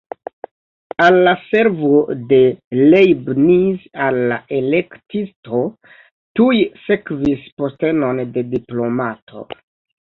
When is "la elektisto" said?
4.33-5.63